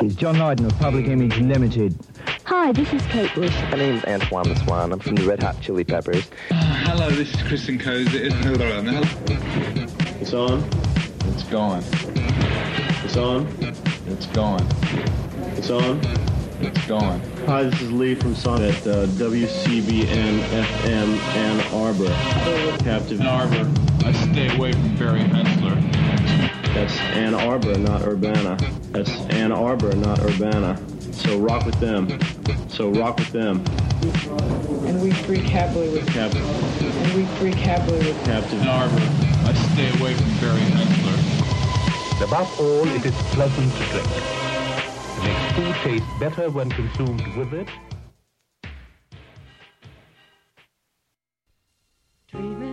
It's 0.00 0.14
John 0.14 0.38
Lydon 0.38 0.66
of 0.66 0.78
Public 0.78 1.06
Image 1.06 1.38
Limited. 1.38 1.98
Hi, 2.44 2.70
this 2.70 2.92
is 2.92 3.02
Kate 3.06 3.34
Bush. 3.34 3.52
My 3.62 3.78
name's 3.78 4.04
Antoine 4.04 4.48
the 4.48 4.54
Swan. 4.54 4.92
I'm 4.92 5.00
from 5.00 5.16
the 5.16 5.24
Red 5.24 5.42
Hot 5.42 5.60
Chili 5.60 5.82
Peppers. 5.82 6.30
Uh, 6.52 6.54
hello, 6.84 7.10
this 7.10 7.34
is 7.34 7.42
Chris 7.42 7.68
and 7.68 7.80
Cosey. 7.80 8.28
It's 10.20 10.32
on. 10.32 10.64
It's 11.26 11.42
going. 11.44 11.82
It's 13.04 13.16
on. 13.16 13.46
It's 14.06 14.26
gone. 14.26 14.64
It's 15.56 15.70
on. 15.70 16.00
It's 16.60 16.86
gone. 16.86 17.20
Hi, 17.46 17.64
this 17.64 17.80
is 17.80 17.90
Lee 17.90 18.14
from 18.14 18.36
Son 18.36 18.62
at 18.62 18.86
uh, 18.86 19.06
WCBN 19.06 20.40
FM 20.40 21.18
Ann 21.34 21.74
Arbor. 21.74 22.84
Captive 22.84 23.20
Ann 23.20 23.26
Arbor. 23.26 23.68
I 24.06 24.12
stay 24.12 24.56
away 24.56 24.72
from 24.72 24.96
Barry 24.96 25.20
Henssler. 25.20 26.27
That's 26.78 27.00
Ann 27.00 27.34
Arbor, 27.34 27.76
not 27.76 28.02
Urbana. 28.02 28.56
That's 28.92 29.10
Ann 29.34 29.50
Arbor, 29.50 29.92
not 29.96 30.20
Urbana. 30.20 30.80
So 31.12 31.36
rock 31.36 31.66
with 31.66 31.74
them. 31.80 32.06
So 32.68 32.90
rock 32.90 33.18
with 33.18 33.32
them. 33.32 33.64
And 34.86 35.02
we 35.02 35.10
freak 35.10 35.42
happily 35.42 35.88
with 35.88 36.06
Cap- 36.06 36.32
and 36.36 37.14
we 37.14 37.24
freak 37.38 37.56
happily 37.56 37.98
with 37.98 38.24
Captive 38.24 38.62
Ann 38.62 38.68
Arbor. 38.68 38.94
I 38.94 39.54
stay 39.72 39.88
away 39.98 40.14
from 40.14 40.30
Barry 40.38 40.60
Henssler. 40.70 42.24
Above 42.24 42.60
all, 42.60 42.86
it 42.86 43.04
is 43.04 43.14
pleasant 43.34 43.72
to 43.72 43.84
drink. 43.90 44.06
It 45.16 45.24
makes 45.24 45.52
food 45.56 45.74
taste 45.82 46.20
better 46.20 46.48
when 46.48 46.70
consumed 46.70 47.26
with 47.36 47.54
it. 47.54 47.68
Dreaming 52.30 52.67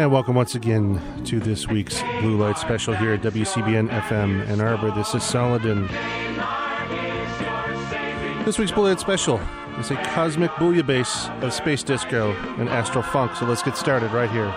And 0.00 0.10
welcome 0.10 0.34
once 0.34 0.54
again 0.54 0.98
to 1.26 1.40
this 1.40 1.68
week's 1.68 2.00
Blue 2.22 2.38
Light 2.38 2.56
Special 2.56 2.94
here 2.94 3.12
at 3.12 3.20
WCBN 3.20 3.90
FM 3.90 4.48
Ann 4.48 4.62
Arbor. 4.62 4.90
This 4.92 5.14
is 5.14 5.22
Saladin. 5.22 5.86
This 8.46 8.58
week's 8.58 8.72
Blue 8.72 8.88
Light 8.88 8.98
Special 8.98 9.38
is 9.78 9.90
a 9.90 9.96
cosmic 9.96 10.52
bouillabaisse 10.52 11.28
of 11.42 11.52
space 11.52 11.82
disco 11.82 12.32
and 12.58 12.70
astral 12.70 13.02
funk. 13.02 13.36
So 13.36 13.44
let's 13.44 13.62
get 13.62 13.76
started 13.76 14.10
right 14.12 14.30
here. 14.30 14.50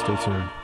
Stay 0.00 0.24
tuned. 0.24 0.59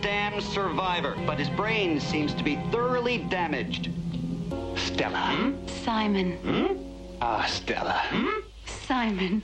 Damned 0.00 0.42
survivor, 0.42 1.16
but 1.26 1.38
his 1.38 1.48
brain 1.50 2.00
seems 2.00 2.34
to 2.34 2.44
be 2.44 2.56
thoroughly 2.70 3.18
damaged. 3.18 3.90
Stella. 4.76 5.18
Hmm? 5.18 5.66
Simon, 5.84 6.32
hmm? 6.38 6.74
Ah, 7.20 7.44
Stella. 7.48 8.02
Hmm? 8.08 8.40
Simon. 8.86 9.42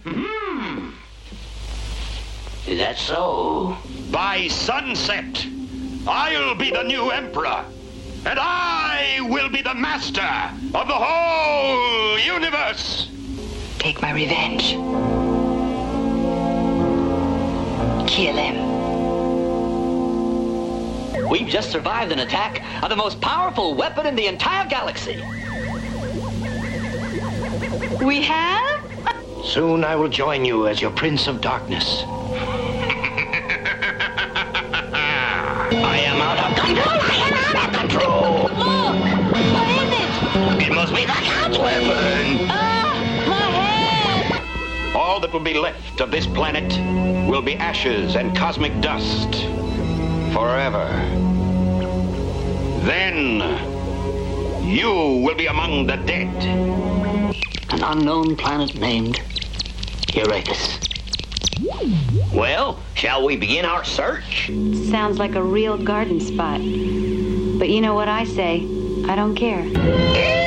Is 2.66 2.78
that 2.78 2.98
so? 2.98 3.76
By 4.10 4.48
sunset, 4.48 5.46
I'll 6.06 6.54
be 6.54 6.70
the 6.70 6.82
new 6.82 7.10
emperor. 7.10 7.64
And 8.26 8.38
I 8.38 9.20
will 9.30 9.48
be 9.48 9.62
the 9.62 9.74
master 9.74 10.28
of 10.74 10.86
the 10.86 10.94
whole 10.94 12.18
universe. 12.18 13.08
Take 13.78 14.02
my 14.02 14.12
revenge. 14.12 14.72
Kill 18.06 18.36
him. 18.36 18.69
We've 21.30 21.46
just 21.46 21.70
survived 21.70 22.10
an 22.10 22.18
attack 22.18 22.60
of 22.82 22.90
the 22.90 22.96
most 22.96 23.20
powerful 23.20 23.76
weapon 23.76 24.04
in 24.04 24.16
the 24.16 24.26
entire 24.26 24.68
galaxy. 24.68 25.22
We 28.04 28.22
have? 28.22 28.84
Soon 29.44 29.84
I 29.84 29.94
will 29.94 30.08
join 30.08 30.44
you 30.44 30.66
as 30.66 30.82
your 30.82 30.90
Prince 30.90 31.28
of 31.28 31.40
Darkness. 31.40 32.02
I 32.02 32.06
am 36.04 36.20
out 36.20 36.50
of 36.50 36.56
control! 36.58 37.00
I 37.00 37.14
am 37.28 37.34
out 37.46 37.64
of 37.64 37.72
control! 37.78 38.50
Look! 38.58 38.96
What 39.54 39.68
is 39.70 39.92
it? 39.92 40.10
It 40.68 40.74
must 40.74 40.92
be 40.92 41.02
the 41.02 41.12
cat's 41.12 41.58
weapon! 41.58 42.48
Ah, 42.50 43.24
my 43.28 43.50
head! 43.50 44.42
All 44.96 45.20
that 45.20 45.32
will 45.32 45.38
be 45.38 45.54
left 45.54 46.00
of 46.00 46.10
this 46.10 46.26
planet 46.26 46.76
will 47.28 47.42
be 47.42 47.54
ashes 47.54 48.16
and 48.16 48.36
cosmic 48.36 48.80
dust. 48.80 49.46
Forever. 50.32 50.86
Then, 52.84 53.40
you 54.64 54.88
will 55.24 55.34
be 55.34 55.46
among 55.46 55.86
the 55.86 55.96
dead. 55.96 56.32
An 57.70 57.82
unknown 57.82 58.36
planet 58.36 58.74
named 58.74 59.20
Uranus. 60.14 60.78
Well, 62.32 62.78
shall 62.94 63.24
we 63.24 63.36
begin 63.36 63.64
our 63.64 63.84
search? 63.84 64.46
Sounds 64.90 65.18
like 65.18 65.34
a 65.34 65.42
real 65.42 65.76
garden 65.76 66.20
spot. 66.20 66.60
But 67.58 67.68
you 67.68 67.80
know 67.80 67.94
what 67.94 68.08
I 68.08 68.24
say? 68.24 68.66
I 69.08 69.16
don't 69.16 69.34
care. 69.34 69.64
Eh? 69.76 70.39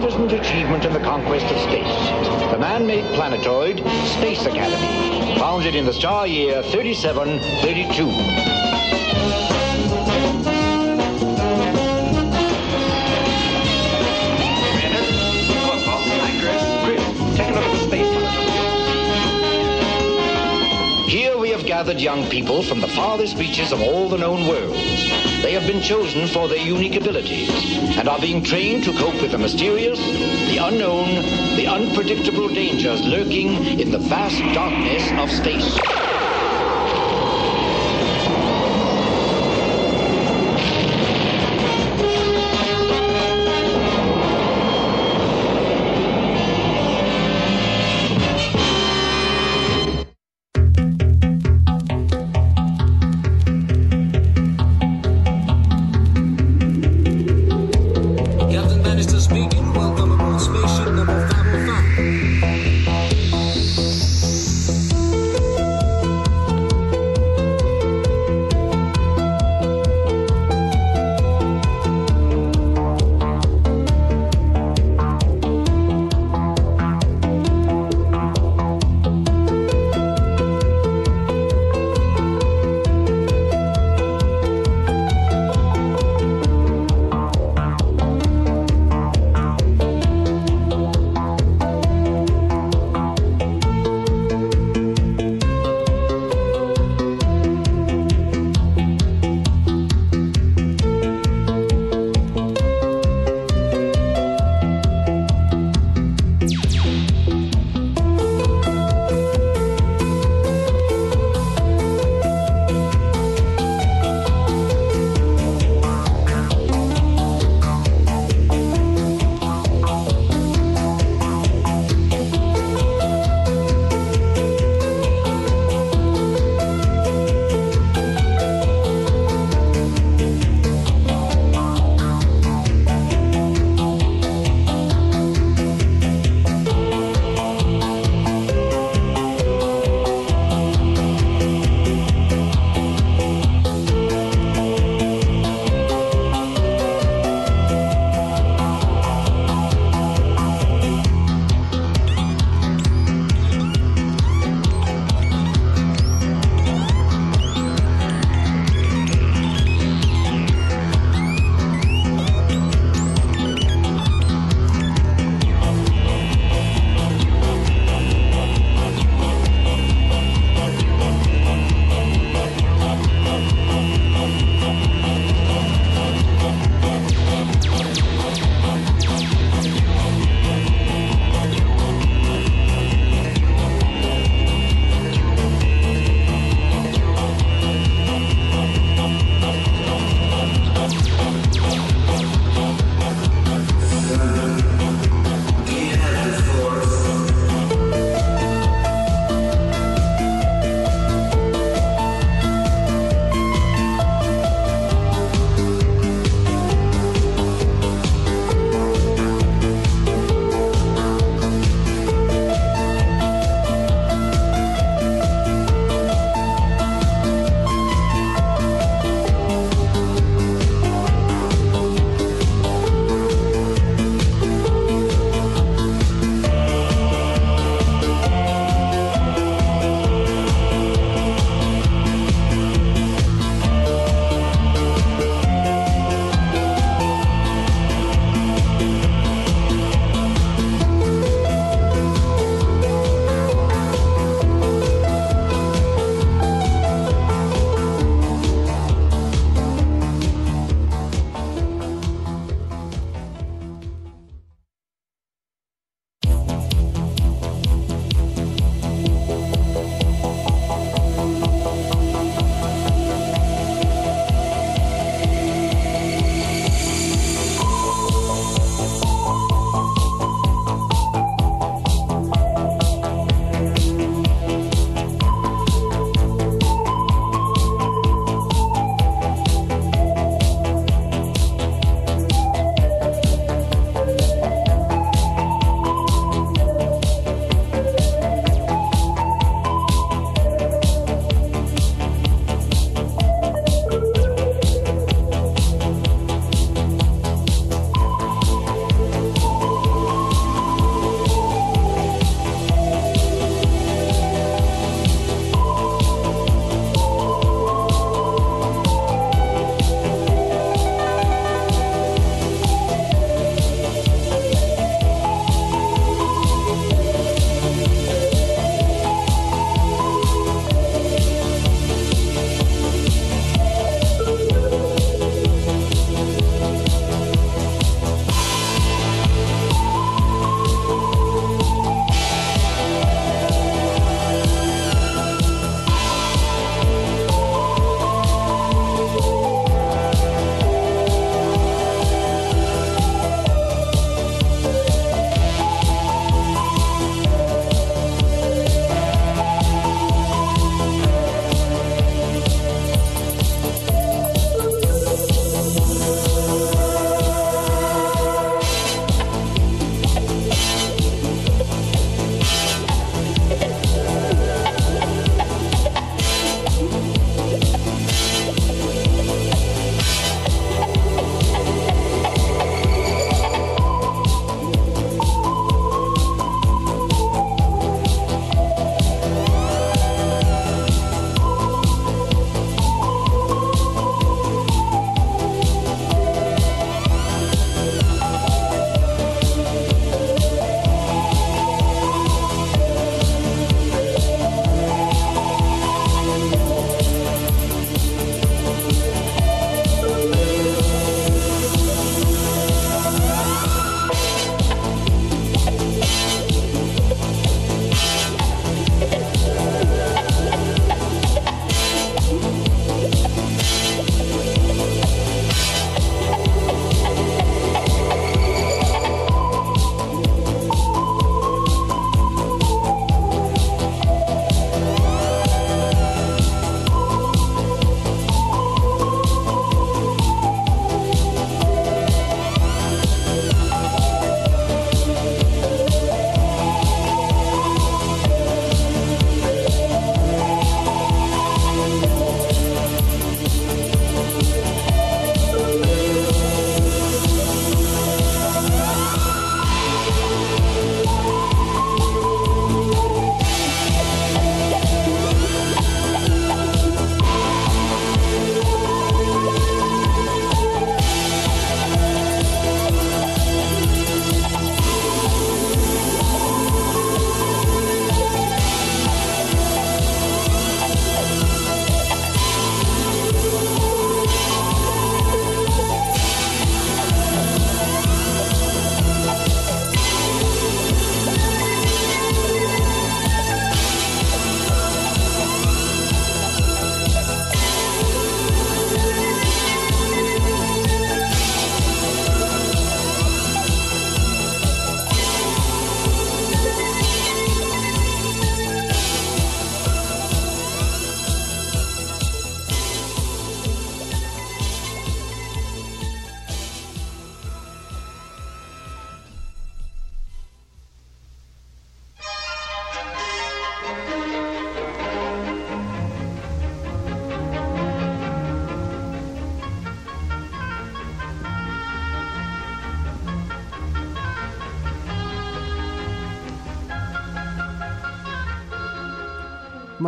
Space. 0.00 0.14
The 0.14 0.26
district 0.28 0.68
Montever 0.68 1.00
Conquest 1.00 1.46
of 1.46 1.60
space. 1.60 2.50
The 2.50 2.58
man-made 2.58 3.04
planetoid, 3.14 3.78
Space 3.78 4.46
Academy, 4.46 5.38
founded 5.38 5.74
in 5.74 5.84
the 5.84 5.92
star 5.92 6.26
year 6.26 6.62
3732. 6.62 8.10
Here 21.08 21.38
we 21.38 21.50
have 21.50 21.64
gathered 21.66 22.00
young 22.00 22.28
people 22.28 22.62
from 22.62 22.80
the 22.80 22.88
farthest 22.88 23.36
reaches 23.36 23.72
of 23.72 23.80
all 23.80 24.08
the 24.08 24.18
known 24.18 24.48
worlds. 24.48 25.23
They 25.44 25.52
have 25.52 25.66
been 25.66 25.82
chosen 25.82 26.26
for 26.26 26.48
their 26.48 26.56
unique 26.56 26.96
abilities 26.96 27.50
and 27.98 28.08
are 28.08 28.18
being 28.18 28.42
trained 28.42 28.82
to 28.84 28.94
cope 28.94 29.20
with 29.20 29.32
the 29.32 29.36
mysterious, 29.36 29.98
the 29.98 30.56
unknown, 30.56 31.16
the 31.56 31.66
unpredictable 31.66 32.48
dangers 32.48 33.02
lurking 33.04 33.78
in 33.78 33.90
the 33.90 33.98
vast 33.98 34.40
darkness 34.54 35.12
of 35.12 35.30
space. 35.30 36.03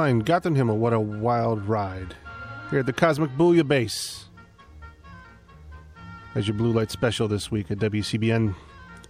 Mein 0.07 0.21
Himmel, 0.23 0.77
what 0.77 0.92
a 0.92 1.01
wild 1.01 1.64
ride. 1.64 2.14
Here 2.71 2.79
at 2.79 2.87
the 2.87 2.92
Cosmic 2.92 3.31
Bouillabaisse. 3.33 4.27
As 6.37 6.47
your 6.47 6.57
blue 6.57 6.71
light 6.71 6.92
special 6.92 7.27
this 7.27 7.51
week 7.51 7.73
at 7.73 7.79
WCBN. 7.79 8.55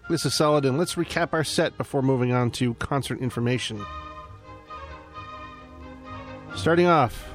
This 0.08 0.24
is 0.24 0.34
solid, 0.34 0.64
and 0.64 0.78
let's 0.78 0.94
recap 0.94 1.34
our 1.34 1.44
set 1.44 1.76
before 1.76 2.00
moving 2.00 2.32
on 2.32 2.50
to 2.52 2.72
concert 2.76 3.20
information. 3.20 3.84
Starting 6.54 6.86
off, 6.86 7.28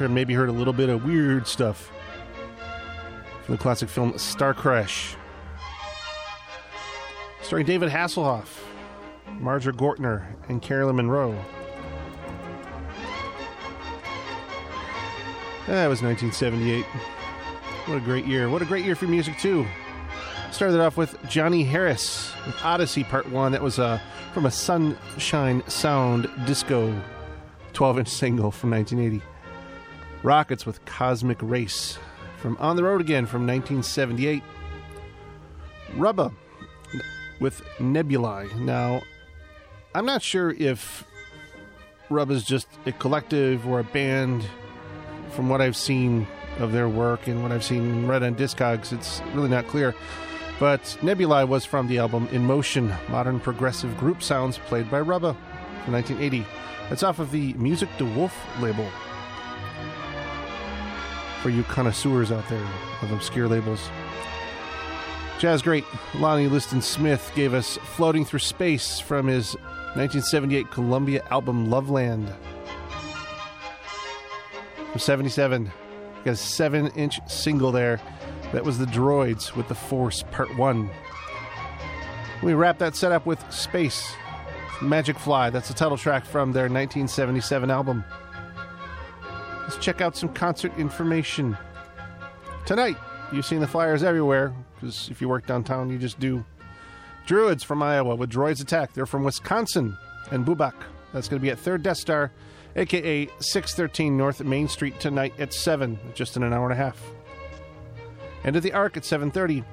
maybe 0.00 0.34
heard 0.34 0.48
a 0.48 0.52
little 0.52 0.72
bit 0.72 0.88
of 0.88 1.04
weird 1.04 1.46
stuff 1.46 1.92
from 3.44 3.54
the 3.54 3.62
classic 3.62 3.88
film 3.88 4.18
Star 4.18 4.52
Crash. 4.52 5.14
Starring 7.42 7.66
David 7.66 7.88
Hasselhoff, 7.88 8.48
Marjoe 9.38 9.70
Gortner, 9.70 10.26
and 10.48 10.60
Caroline 10.60 10.96
Munro. 10.96 11.44
That 15.66 15.86
was 15.86 16.02
1978. 16.02 16.84
What 17.86 17.96
a 17.96 18.00
great 18.00 18.26
year. 18.26 18.48
What 18.48 18.62
a 18.62 18.64
great 18.64 18.84
year 18.84 18.96
for 18.96 19.06
music, 19.06 19.38
too. 19.38 19.66
Started 20.50 20.80
off 20.80 20.96
with 20.96 21.16
Johnny 21.28 21.64
Harris 21.64 22.32
with 22.46 22.56
Odyssey 22.62 23.04
Part 23.04 23.30
1. 23.30 23.52
That 23.52 23.62
was 23.62 23.78
uh, 23.78 24.00
from 24.34 24.46
a 24.46 24.50
Sunshine 24.50 25.62
Sound 25.68 26.28
disco 26.46 27.00
12 27.72 28.00
inch 28.00 28.08
single 28.10 28.50
from 28.50 28.70
1980. 28.70 29.24
Rockets 30.22 30.66
with 30.66 30.84
Cosmic 30.84 31.38
Race 31.40 31.98
from 32.38 32.56
On 32.58 32.76
the 32.76 32.82
Road 32.82 33.00
Again 33.00 33.24
from 33.26 33.46
1978. 33.46 34.42
Rubba 35.94 36.32
with 37.40 37.62
Nebulae. 37.80 38.48
Now, 38.56 39.02
I'm 39.94 40.06
not 40.06 40.22
sure 40.22 40.50
if 40.50 41.04
Rubba's 42.10 42.44
just 42.44 42.68
a 42.86 42.92
collective 42.92 43.66
or 43.66 43.80
a 43.80 43.84
band. 43.84 44.44
From 45.32 45.48
what 45.48 45.60
I've 45.60 45.76
seen 45.76 46.26
of 46.58 46.72
their 46.72 46.88
work 46.88 47.26
and 47.26 47.42
what 47.42 47.52
I've 47.52 47.64
seen 47.64 47.84
in 47.84 48.10
on 48.10 48.34
Discogs, 48.34 48.92
it's 48.92 49.22
really 49.34 49.48
not 49.48 49.66
clear. 49.66 49.94
But 50.60 50.96
Nebulae 51.02 51.44
was 51.44 51.64
from 51.64 51.88
the 51.88 51.98
album 51.98 52.28
In 52.30 52.44
Motion, 52.44 52.94
modern 53.08 53.40
progressive 53.40 53.96
group 53.96 54.22
sounds 54.22 54.58
played 54.58 54.90
by 54.90 55.00
Rubba 55.00 55.34
from 55.84 55.94
1980. 55.94 56.46
It's 56.90 57.02
off 57.02 57.18
of 57.18 57.30
the 57.30 57.54
Music 57.54 57.88
de 57.98 58.04
Wolfe 58.04 58.38
label. 58.60 58.88
For 61.42 61.48
you 61.48 61.62
connoisseurs 61.64 62.30
out 62.30 62.48
there 62.48 62.68
of 63.00 63.10
obscure 63.10 63.48
labels. 63.48 63.90
Jazz 65.38 65.62
great 65.62 65.84
Lonnie 66.14 66.46
Liston 66.46 66.80
Smith 66.80 67.32
gave 67.34 67.54
us 67.54 67.76
Floating 67.78 68.24
Through 68.24 68.38
Space 68.38 69.00
from 69.00 69.26
his 69.26 69.54
1978 69.96 70.70
Columbia 70.70 71.26
album 71.30 71.68
Loveland. 71.68 72.32
From 74.92 75.00
77. 75.00 75.72
Got 76.24 76.30
a 76.30 76.36
7 76.36 76.88
inch 76.88 77.18
single 77.26 77.72
there. 77.72 78.00
That 78.52 78.64
was 78.64 78.78
the 78.78 78.84
Droids 78.84 79.56
with 79.56 79.66
The 79.68 79.74
Force 79.74 80.22
Part 80.30 80.54
1. 80.56 80.90
We 82.42 82.54
wrap 82.54 82.78
that 82.78 82.94
set 82.94 83.10
up 83.10 83.24
with 83.24 83.42
Space 83.50 84.12
Magic 84.82 85.18
Fly. 85.18 85.48
That's 85.48 85.68
the 85.68 85.74
title 85.74 85.96
track 85.96 86.26
from 86.26 86.52
their 86.52 86.64
1977 86.64 87.70
album. 87.70 88.04
Let's 89.62 89.78
check 89.78 90.00
out 90.02 90.16
some 90.16 90.28
concert 90.34 90.76
information. 90.76 91.56
Tonight, 92.66 92.96
you've 93.32 93.46
seen 93.46 93.60
the 93.60 93.66
flyers 93.66 94.02
everywhere, 94.02 94.52
because 94.74 95.08
if 95.08 95.20
you 95.22 95.28
work 95.28 95.46
downtown, 95.46 95.88
you 95.88 95.98
just 95.98 96.20
do. 96.20 96.44
Druids 97.26 97.64
from 97.64 97.82
Iowa 97.82 98.14
with 98.14 98.30
Droids 98.30 98.60
Attack. 98.60 98.92
They're 98.92 99.06
from 99.06 99.24
Wisconsin 99.24 99.96
and 100.30 100.44
Bubak. 100.44 100.74
That's 101.14 101.28
going 101.28 101.40
to 101.40 101.42
be 101.42 101.50
at 101.50 101.58
Third 101.58 101.82
Death 101.82 101.98
Star, 101.98 102.32
aka 102.76 103.26
613 103.38 104.16
North 104.16 104.42
Main 104.42 104.68
Street 104.68 104.98
tonight 105.00 105.34
at 105.38 105.52
7, 105.52 105.98
just 106.14 106.36
in 106.36 106.42
an 106.42 106.52
hour 106.52 106.64
and 106.64 106.72
a 106.72 106.82
half. 106.82 107.00
And 108.44 108.56
at 108.56 108.62
the 108.62 108.72
Ark 108.72 108.96
at 108.96 109.04
730, 109.04 109.64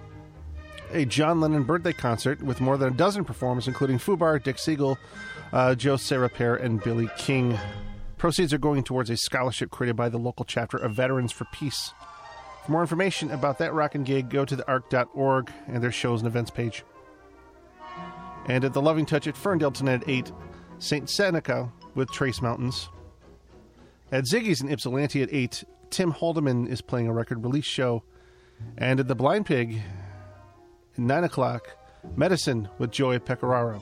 a 0.91 1.05
John 1.05 1.39
Lennon 1.39 1.63
birthday 1.63 1.93
concert 1.93 2.41
with 2.41 2.61
more 2.61 2.77
than 2.77 2.93
a 2.93 2.95
dozen 2.95 3.23
performers, 3.23 3.67
including 3.67 3.97
Fubar, 3.97 4.41
Dick 4.41 4.57
Siegel, 4.57 4.97
uh, 5.53 5.75
Joe 5.75 5.95
Serapere, 5.95 6.61
and 6.61 6.81
Billy 6.83 7.09
King. 7.17 7.57
Proceeds 8.17 8.53
are 8.53 8.59
going 8.59 8.83
towards 8.83 9.09
a 9.09 9.17
scholarship 9.17 9.71
created 9.71 9.95
by 9.95 10.09
the 10.09 10.17
local 10.17 10.45
chapter 10.45 10.77
of 10.77 10.93
Veterans 10.93 11.31
for 11.31 11.45
Peace. 11.53 11.93
For 12.65 12.71
more 12.71 12.81
information 12.81 13.31
about 13.31 13.57
that 13.59 13.73
rockin' 13.73 14.03
gig, 14.03 14.29
go 14.29 14.45
to 14.45 14.57
theark.org 14.57 15.51
and 15.67 15.81
their 15.81 15.91
shows 15.91 16.21
and 16.21 16.27
events 16.27 16.51
page. 16.51 16.83
And 18.45 18.65
at 18.65 18.73
the 18.73 18.81
Loving 18.81 19.05
Touch 19.05 19.27
at 19.27 19.37
Ferndale 19.37 19.71
tonight 19.71 20.03
at 20.03 20.09
8, 20.09 20.31
Saintseneca 20.79 21.71
with 21.95 22.11
Trace 22.11 22.41
Mountains. 22.41 22.89
At 24.11 24.25
Ziggy's 24.25 24.61
in 24.61 24.71
Ypsilanti 24.71 25.21
at 25.21 25.29
8, 25.31 25.63
Tim 25.89 26.11
Haldeman 26.11 26.67
is 26.67 26.81
playing 26.81 27.07
a 27.07 27.13
record 27.13 27.43
release 27.43 27.65
show. 27.65 28.03
And 28.77 28.99
at 28.99 29.07
the 29.07 29.15
Blind 29.15 29.45
Pig, 29.45 29.81
at 30.93 30.99
9 30.99 31.23
o'clock, 31.23 31.77
Medicine 32.15 32.69
with 32.77 32.91
Joy 32.91 33.19
Pecoraro. 33.19 33.81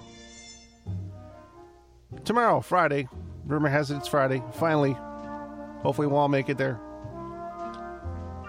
Tomorrow, 2.26 2.62
Friday, 2.62 3.08
rumor 3.46 3.70
has 3.70 3.92
it 3.92 3.98
it's 3.98 4.08
Friday, 4.08 4.42
finally. 4.54 4.94
Hopefully 5.82 6.08
we'll 6.08 6.18
all 6.18 6.30
make 6.30 6.50
it 6.50 6.58
there. 6.58 6.80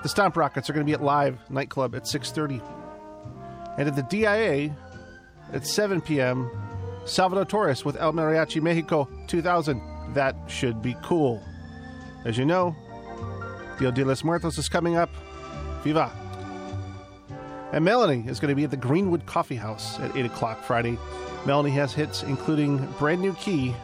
The 0.02 0.08
Stomp 0.08 0.36
Rockets 0.36 0.70
are 0.70 0.72
going 0.72 0.86
to 0.86 0.90
be 0.90 0.94
at 0.94 1.02
Live 1.02 1.38
Nightclub 1.50 1.94
at 1.94 2.04
6.30. 2.04 2.62
And 3.78 3.88
at 3.88 3.96
the 3.96 4.02
DIA 4.02 4.76
at 5.52 5.66
7 5.66 6.00
p.m., 6.00 6.50
Salvador 7.08 7.44
Torres 7.44 7.84
with 7.84 7.96
El 7.96 8.12
Mariachi 8.12 8.60
Mexico 8.60 9.08
2000. 9.26 9.80
That 10.14 10.36
should 10.46 10.82
be 10.82 10.96
cool. 11.02 11.42
As 12.24 12.36
you 12.36 12.44
know, 12.44 12.74
Dia 13.78 13.92
de 13.92 14.04
los 14.04 14.24
Muertos 14.24 14.58
is 14.58 14.68
coming 14.68 14.96
up. 14.96 15.10
Viva! 15.82 16.10
And 17.72 17.84
Melanie 17.84 18.24
is 18.26 18.40
going 18.40 18.50
to 18.50 18.54
be 18.54 18.64
at 18.64 18.70
the 18.70 18.76
Greenwood 18.76 19.26
Coffee 19.26 19.56
House 19.56 20.00
at 20.00 20.16
8 20.16 20.26
o'clock 20.26 20.62
Friday. 20.64 20.98
Melanie 21.46 21.70
has 21.70 21.92
hits 21.92 22.22
including 22.22 22.78
Brand 22.98 23.20
New 23.20 23.34
Key 23.34 23.74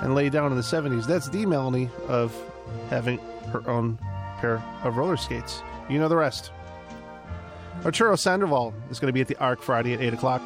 and 0.00 0.14
Lay 0.14 0.28
Down 0.28 0.50
in 0.52 0.56
the 0.56 0.62
70s. 0.62 1.06
That's 1.06 1.28
the 1.28 1.46
Melanie 1.46 1.88
of 2.08 2.34
having 2.90 3.18
her 3.50 3.68
own 3.68 3.98
pair 4.38 4.62
of 4.84 4.96
roller 4.96 5.16
skates. 5.16 5.62
You 5.88 5.98
know 5.98 6.08
the 6.08 6.16
rest. 6.16 6.52
Arturo 7.84 8.14
Sandoval 8.14 8.74
is 8.90 9.00
going 9.00 9.08
to 9.08 9.12
be 9.12 9.20
at 9.20 9.28
the 9.28 9.38
Ark 9.38 9.62
Friday 9.62 9.94
at 9.94 10.00
8 10.00 10.14
o'clock. 10.14 10.42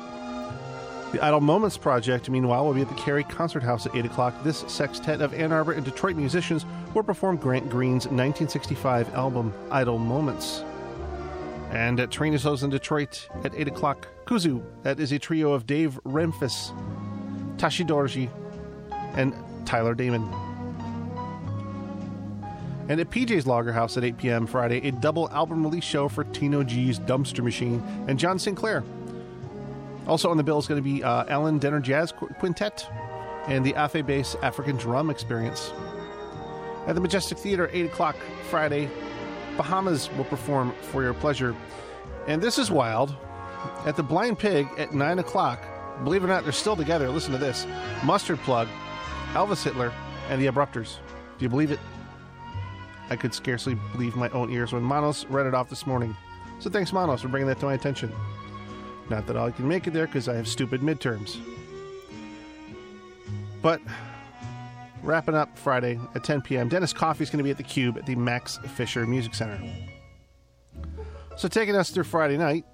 The 1.13 1.23
Idle 1.23 1.41
Moments 1.41 1.77
Project, 1.79 2.29
meanwhile, 2.29 2.67
will 2.67 2.75
be 2.75 2.83
at 2.83 2.89
the 2.89 2.95
Cary 2.95 3.23
Concert 3.23 3.63
House 3.63 3.87
at 3.87 3.95
8 3.95 4.07
o'clock. 4.07 4.35
This 4.43 4.65
sextet 4.67 5.21
of 5.21 5.33
Ann 5.35 5.53
Arbor 5.53 5.73
and 5.73 5.85
Detroit 5.85 6.17
musicians 6.17 6.67
will 6.95 7.05
perform 7.05 7.37
Grant 7.37 7.71
Green's 7.71 8.07
1965 8.07 9.15
album, 9.15 9.55
Idle 9.71 9.99
Moments. 9.99 10.65
And 11.71 12.01
at 12.01 12.11
Trainers 12.11 12.43
House 12.43 12.63
in 12.63 12.71
Detroit 12.71 13.29
at 13.45 13.55
8 13.55 13.69
o'clock, 13.69 14.09
Kuzu. 14.25 14.63
That 14.83 14.99
is 14.99 15.13
a 15.13 15.19
trio 15.19 15.53
of 15.53 15.65
Dave 15.65 15.99
Rempis, 16.05 16.77
Tashi 17.57 17.85
Dorji, 17.85 18.29
and 19.15 19.33
Tyler 19.65 19.95
Damon. 19.95 20.29
And 22.89 23.01
at 23.01 23.11
PJ's 23.11 23.47
Lager 23.47 23.73
House 23.73 23.97
at 23.97 24.03
8 24.03 24.19
p.m. 24.19 24.47
Friday, 24.47 24.87
a 24.89 24.91
double 24.91 25.31
album 25.31 25.63
release 25.63 25.85
show 25.85 26.09
for 26.09 26.25
Tino 26.25 26.65
G's 26.65 26.99
Dumpster 26.99 27.45
Machine 27.45 27.81
and 28.09 28.19
John 28.19 28.41
Sinclair. 28.41 28.83
Also 30.07 30.31
on 30.31 30.37
the 30.37 30.43
bill 30.45 30.59
is 30.59 30.67
going 30.67 30.83
to 30.83 30.89
be 30.89 31.03
uh, 31.03 31.25
Alan 31.29 31.59
Denner 31.59 31.81
Jazz 31.81 32.13
Qu- 32.13 32.29
Quintet 32.39 32.89
and 33.49 33.65
the 33.65 33.73
Afe 33.75 34.05
Bass 34.07 34.37
African 34.43 34.77
Drum 34.77 35.11
Experience. 35.11 35.73
At 36.87 36.95
the 36.95 37.01
Majestic 37.01 37.39
Theater, 37.39 37.69
8 37.73 37.87
o'clock 37.87 38.17
Friday, 38.49 38.89
Bahamas 39.57 40.11
will 40.17 40.25
perform 40.25 40.73
for 40.83 41.03
your 41.03 41.15
pleasure. 41.15 41.55
And 42.29 42.41
this 42.41 42.59
is 42.59 42.71
wild. 42.71 43.15
At 43.85 43.97
the 43.97 44.03
Blind 44.03 44.39
Pig 44.39 44.69
at 44.79 44.95
9 44.95 45.19
o'clock, 45.19 45.61
believe 46.05 46.23
it 46.23 46.27
or 46.27 46.29
not, 46.29 46.45
they're 46.45 46.53
still 46.53 46.77
together. 46.77 47.09
Listen 47.09 47.33
to 47.33 47.39
this 47.39 47.67
Mustard 48.05 48.39
Plug, 48.41 48.69
Elvis 49.33 49.65
Hitler, 49.65 49.93
and 50.29 50.41
the 50.41 50.47
Abrupters. 50.47 50.99
Do 51.39 51.45
you 51.45 51.49
believe 51.49 51.71
it? 51.73 51.81
I 53.11 53.17
could 53.17 53.35
scarcely 53.35 53.77
believe 53.93 54.17
my 54.17 54.29
own 54.31 54.51
ears 54.51 54.73
when 54.73 54.83
Manos 54.83 55.27
read 55.27 55.47
it 55.47 55.55
off 55.55 55.69
this 55.69 55.87
morning. 55.87 56.17
So 56.59 56.71
thanks, 56.71 56.93
Manos, 56.93 57.23
for 57.23 57.29
bringing 57.29 57.49
that 57.49 57.61
to 57.61 57.67
my 57.67 57.75
attention. 57.75 58.13
Not 59.09 59.27
that 59.27 59.37
I 59.37 59.51
can 59.51 59.69
make 59.69 59.87
it 59.87 59.93
there 59.93 60.07
because 60.07 60.29
I 60.29 60.35
have 60.35 60.49
stupid 60.49 60.81
midterms. 60.81 61.39
But 63.63 63.81
wrapping 65.03 65.35
up 65.35 65.57
Friday 65.59 65.99
at 66.15 66.25
10 66.25 66.43
p.m., 66.43 66.69
Dennis 66.69 66.93
Coffey 66.93 67.23
is 67.23 67.31
going 67.31 67.39
to 67.39 67.45
be 67.45 67.51
at 67.51 67.57
the 67.57 67.63
Cube 67.63 67.99
at 67.99 68.07
the 68.07 68.17
Max 68.17 68.59
Fisher 68.75 69.07
Music 69.07 69.35
Center. 69.35 69.61
So 71.37 71.49
taking 71.49 71.77
us 71.77 71.91
through 71.91 72.05
Friday 72.05 72.37
night, 72.37 72.65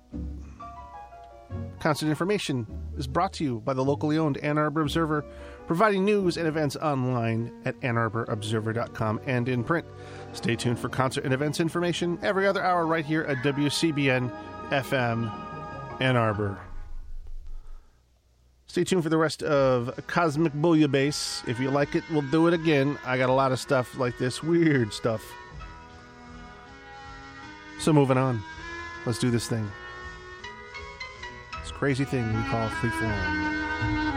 concert 1.80 2.09
information 2.09 2.66
is 2.97 3.07
brought 3.07 3.33
to 3.35 3.45
you 3.45 3.61
by 3.61 3.74
the 3.74 3.83
locally 3.83 4.18
owned 4.18 4.39
Ann 4.39 4.57
Arbor 4.57 4.83
Observer, 4.83 5.24
providing 5.66 6.05
news 6.05 6.37
and 6.37 6.47
events 6.47 6.76
online 6.76 7.53
at 7.64 7.78
annarborobserver.com 7.80 9.20
and 9.26 9.49
in 9.49 9.64
print. 9.64 9.87
Stay 10.33 10.57
tuned 10.57 10.78
for 10.78 10.89
concert 10.89 11.24
and 11.24 11.35
events 11.35 11.61
information 11.61 12.18
every 12.22 12.47
other 12.47 12.62
hour 12.62 12.87
right 12.87 13.05
here 13.05 13.22
at 13.22 13.39
WCBN 13.39 14.30
FM 14.70 15.51
Ann 16.03 16.16
Arbor. 16.16 16.59
Stay 18.66 18.82
tuned 18.82 19.05
for 19.05 19.09
the 19.09 19.16
rest 19.16 19.44
of 19.44 20.00
Cosmic 20.09 20.53
Base. 20.90 21.44
If 21.46 21.61
you 21.61 21.70
like 21.70 21.94
it, 21.94 22.03
we'll 22.11 22.22
do 22.22 22.48
it 22.48 22.55
again. 22.55 22.98
I 23.05 23.16
got 23.16 23.28
a 23.28 23.32
lot 23.32 23.53
of 23.53 23.61
stuff 23.61 23.96
like 23.96 24.18
this, 24.18 24.42
weird 24.42 24.92
stuff. 24.92 25.22
So 27.78 27.92
moving 27.92 28.18
on. 28.18 28.42
Let's 29.07 29.20
do 29.20 29.30
this 29.30 29.46
thing. 29.46 29.70
This 31.61 31.70
crazy 31.70 32.05
thing 32.05 32.26
we 32.26 32.42
call 32.48 32.68
freeform. 32.68 34.11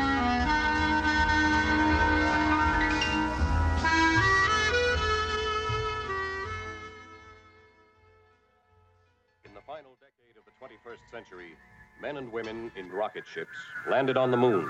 Men 12.05 12.17
and 12.17 12.31
women 12.31 12.71
in 12.75 12.87
rocket 12.91 13.23
ships 13.33 13.57
landed 13.89 14.15
on 14.15 14.29
the 14.29 14.37
moon. 14.37 14.63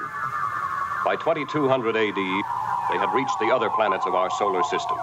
By 1.03 1.17
2200 1.17 1.89
AD, 1.97 2.15
they 2.15 2.97
had 2.97 3.13
reached 3.13 3.37
the 3.41 3.53
other 3.53 3.69
planets 3.71 4.05
of 4.05 4.15
our 4.15 4.29
solar 4.31 4.63
system. 4.63 4.97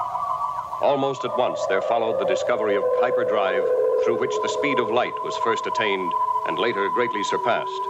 Almost 0.80 1.26
at 1.26 1.36
once, 1.36 1.60
there 1.68 1.82
followed 1.82 2.18
the 2.18 2.24
discovery 2.24 2.74
of 2.74 2.84
hyperdrive, 3.04 3.62
through 4.06 4.18
which 4.18 4.32
the 4.42 4.48
speed 4.48 4.80
of 4.80 4.90
light 4.90 5.12
was 5.22 5.36
first 5.44 5.66
attained 5.66 6.10
and 6.46 6.58
later 6.58 6.88
greatly 6.94 7.22
surpassed. 7.24 7.82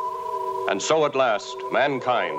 And 0.68 0.82
so 0.82 1.06
at 1.06 1.14
last, 1.14 1.62
mankind 1.70 2.36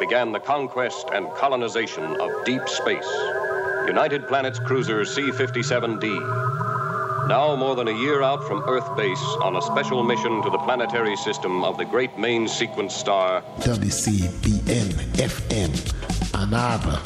began 0.00 0.32
the 0.32 0.40
conquest 0.40 1.06
and 1.12 1.32
colonization 1.36 2.20
of 2.20 2.44
deep 2.46 2.68
space. 2.68 3.12
United 3.86 4.26
Planets 4.26 4.58
cruiser 4.58 5.04
C 5.04 5.30
57D. 5.30 6.67
Now, 7.28 7.54
more 7.56 7.76
than 7.76 7.88
a 7.88 7.92
year 7.92 8.22
out 8.22 8.42
from 8.48 8.62
Earth 8.66 8.96
base 8.96 9.22
on 9.42 9.54
a 9.56 9.60
special 9.60 10.02
mission 10.02 10.42
to 10.42 10.48
the 10.48 10.56
planetary 10.56 11.14
system 11.14 11.62
of 11.62 11.76
the 11.76 11.84
great 11.84 12.18
main 12.18 12.48
sequence 12.48 12.96
star 12.96 13.42
WCBN 13.58 14.94
FM 15.12 15.94
Ann 16.34 16.54
Arbor. 16.54 17.02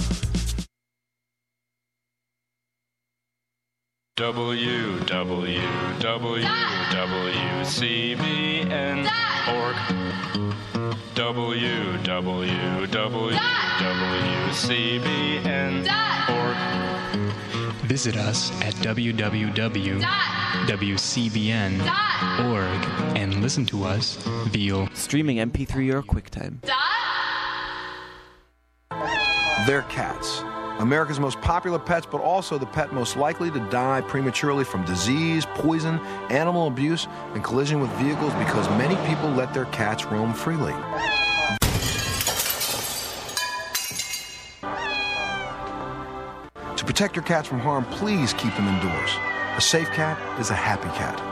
www.wcbn.org. 4.16 4.72
Visit 17.92 18.16
us 18.16 18.50
at 18.62 18.72
www.wcbn.org 18.76 19.52
and 23.18 23.42
listen 23.42 23.66
to 23.66 23.84
us 23.84 24.16
via 24.46 24.88
streaming 24.94 25.36
MP3 25.36 25.92
or 25.92 26.02
QuickTime. 26.02 26.56
They're 29.66 29.82
cats. 29.90 30.42
America's 30.78 31.20
most 31.20 31.38
popular 31.42 31.78
pets, 31.78 32.06
but 32.10 32.22
also 32.22 32.56
the 32.56 32.64
pet 32.64 32.94
most 32.94 33.18
likely 33.18 33.50
to 33.50 33.60
die 33.68 34.00
prematurely 34.00 34.64
from 34.64 34.86
disease, 34.86 35.44
poison, 35.54 35.98
animal 36.30 36.68
abuse, 36.68 37.06
and 37.34 37.44
collision 37.44 37.78
with 37.78 37.90
vehicles 37.90 38.32
because 38.36 38.66
many 38.70 38.96
people 39.06 39.28
let 39.28 39.52
their 39.52 39.66
cats 39.66 40.06
roam 40.06 40.32
freely. 40.32 40.72
Protect 47.02 47.16
your 47.16 47.24
cats 47.24 47.48
from 47.48 47.58
harm, 47.58 47.84
please 47.86 48.32
keep 48.34 48.54
them 48.54 48.68
indoors. 48.68 49.10
A 49.56 49.60
safe 49.60 49.90
cat 49.90 50.16
is 50.38 50.50
a 50.50 50.54
happy 50.54 50.88
cat. 50.90 51.31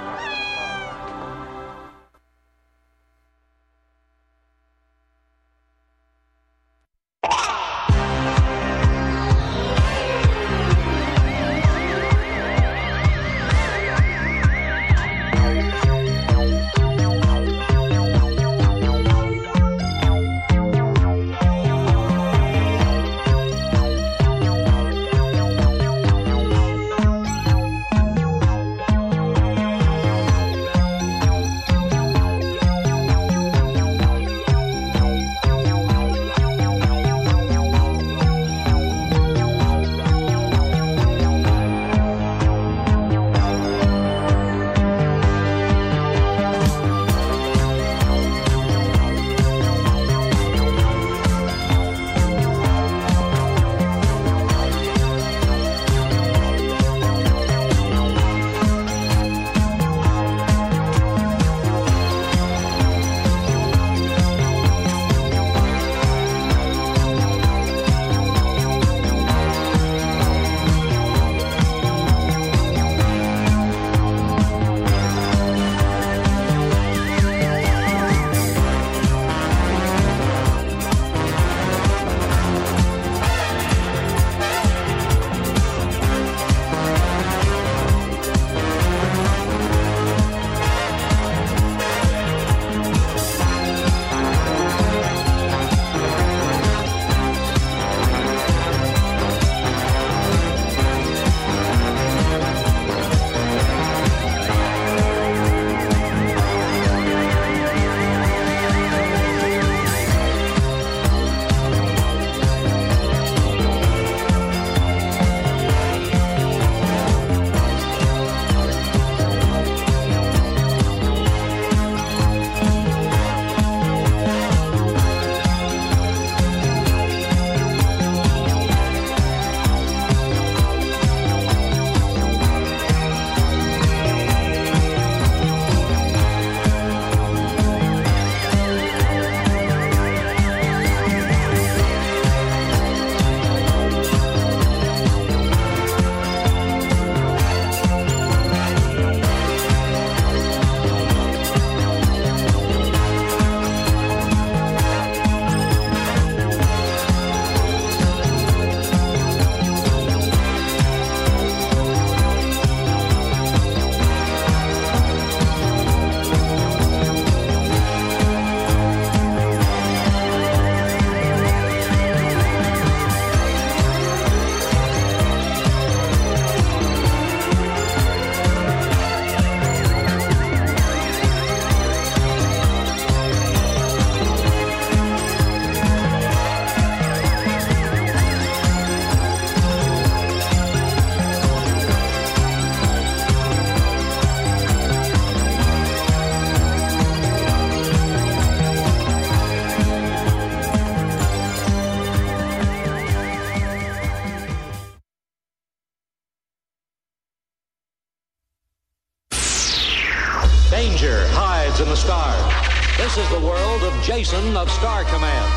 The 213.31 213.47
world 213.47 213.83
of 213.85 214.03
Jason 214.03 214.57
of 214.57 214.69
Star 214.69 215.05
Command. 215.05 215.53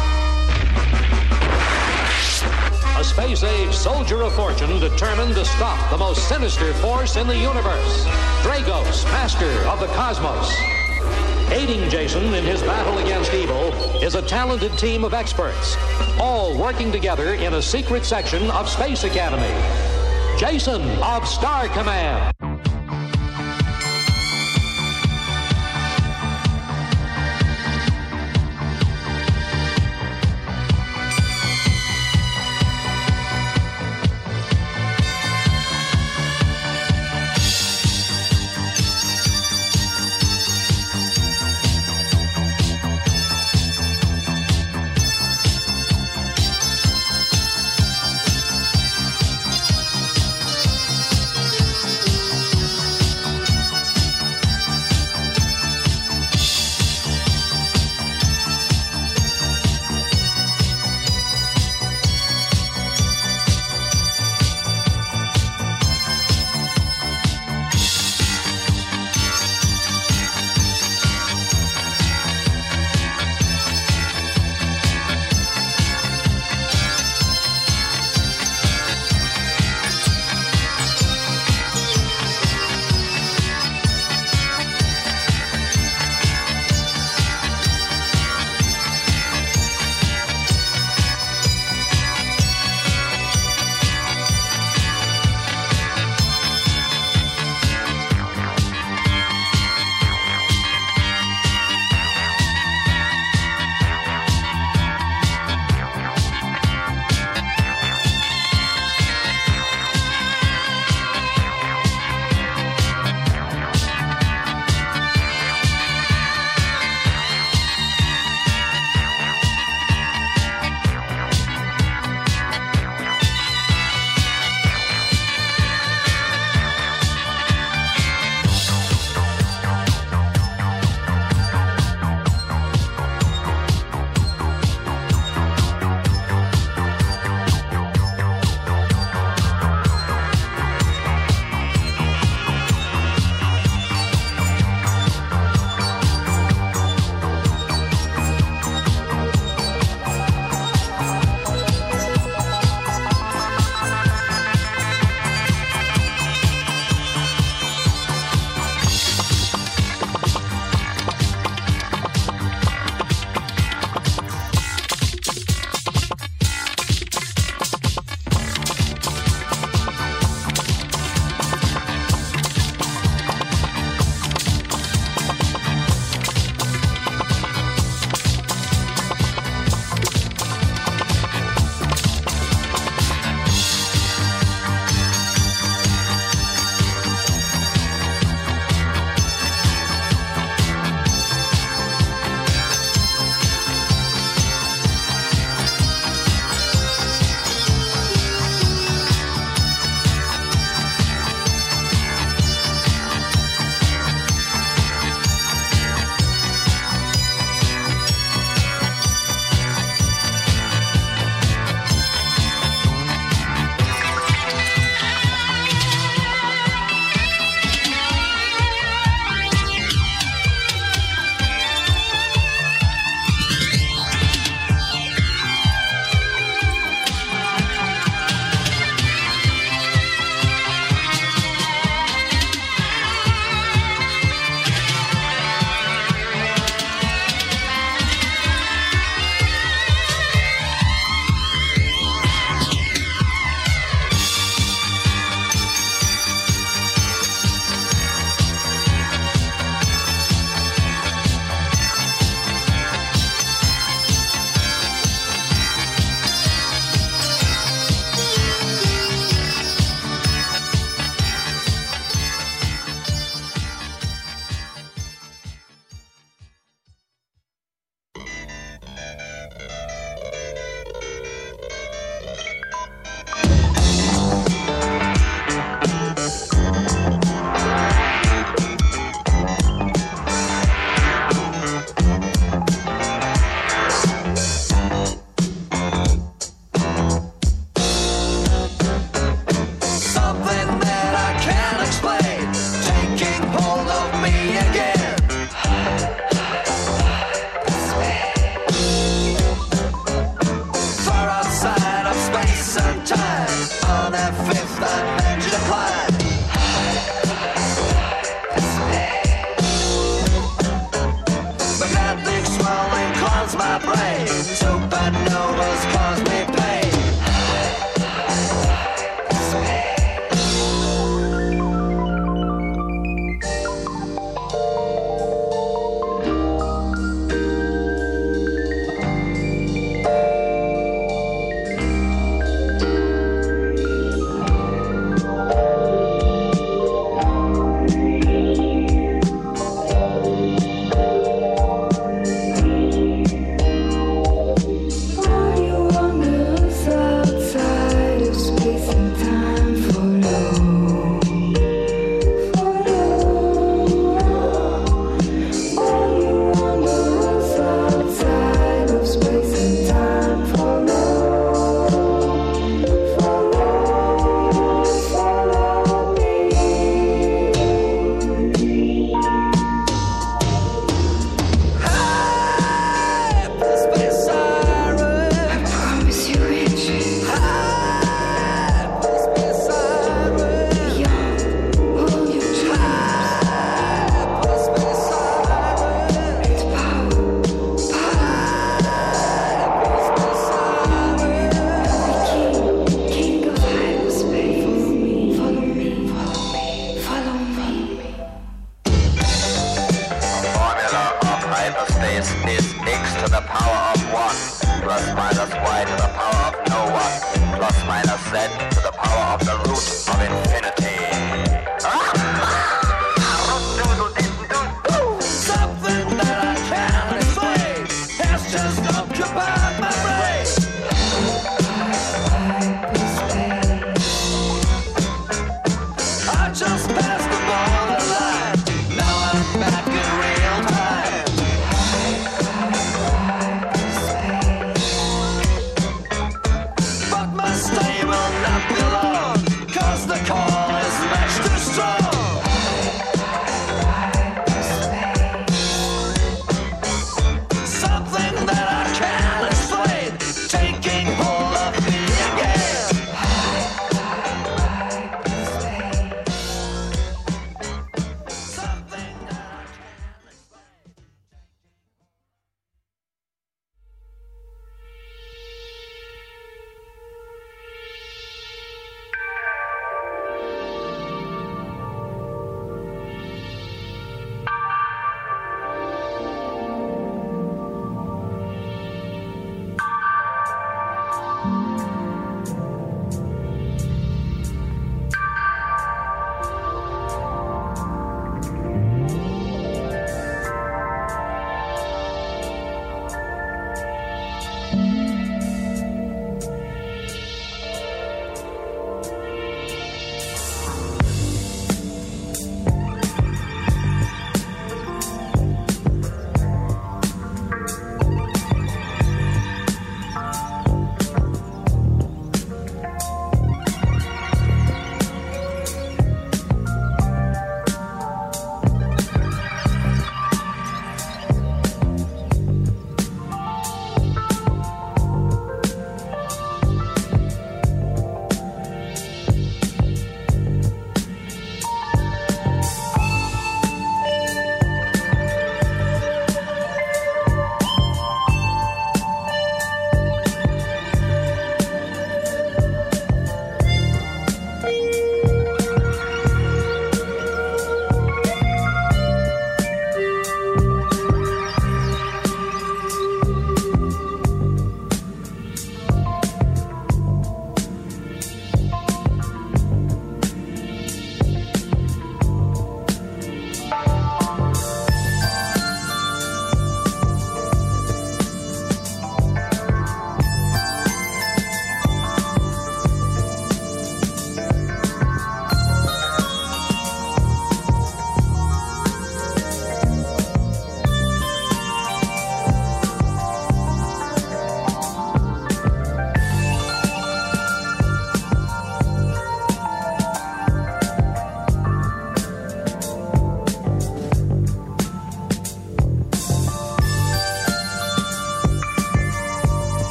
A 2.99 3.03
space 3.03 3.43
age 3.43 3.74
soldier 3.74 4.21
of 4.21 4.34
fortune 4.36 4.80
determined 4.80 5.34
to 5.34 5.43
stop 5.43 5.89
the 5.89 5.97
most 5.97 6.30
sinister 6.30 6.71
force 6.76 7.15
in 7.15 7.26
the 7.26 7.36
universe 7.36 8.05
Dragos, 8.43 9.03
master 9.05 9.49
of 9.67 9.80
the 9.80 9.88
cosmos. 9.88 10.53
Aiding 11.51 11.89
Jason 11.89 12.32
in 12.36 12.43
his 12.43 12.61
battle 12.61 12.99
against 12.99 13.34
evil 13.34 13.74
is 14.03 14.13
a 14.13 14.21
talented 14.21 14.78
team 14.78 15.03
of 15.03 15.15
experts, 15.15 15.76
all 16.19 16.55
working 16.55 16.91
together 16.91 17.34
in 17.34 17.55
a 17.55 17.61
secret 17.61 18.05
section 18.05 18.51
of 18.51 18.69
Space 18.69 19.03
Academy. 19.03 19.49
Jason 20.38 20.82
of 21.01 21.28
Star 21.28 21.67
Command. 21.69 22.53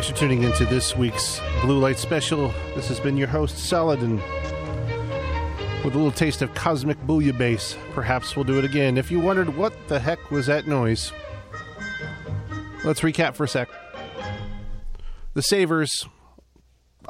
Thanks 0.00 0.12
for 0.12 0.16
tuning 0.16 0.44
into 0.44 0.64
this 0.64 0.96
week's 0.96 1.42
Blue 1.60 1.78
Light 1.78 1.98
Special. 1.98 2.54
This 2.74 2.88
has 2.88 2.98
been 2.98 3.18
your 3.18 3.28
host, 3.28 3.58
Saladin, 3.58 4.16
with 5.84 5.92
a 5.94 5.98
little 5.98 6.10
taste 6.10 6.40
of 6.40 6.54
cosmic 6.54 6.98
bouillabaisse. 7.02 7.76
Perhaps 7.92 8.34
we'll 8.34 8.46
do 8.46 8.58
it 8.58 8.64
again. 8.64 8.96
If 8.96 9.10
you 9.10 9.20
wondered 9.20 9.58
what 9.58 9.74
the 9.88 10.00
heck 10.00 10.30
was 10.30 10.46
that 10.46 10.66
noise, 10.66 11.12
let's 12.82 13.00
recap 13.00 13.34
for 13.34 13.44
a 13.44 13.48
sec. 13.48 13.68
The 15.34 15.42
Savers, 15.42 16.06